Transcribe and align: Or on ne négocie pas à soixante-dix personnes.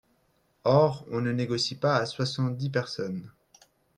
Or 0.65 1.05
on 1.13 1.21
ne 1.21 1.31
négocie 1.31 1.75
pas 1.75 1.97
à 1.97 2.07
soixante-dix 2.07 2.71
personnes. 2.71 3.29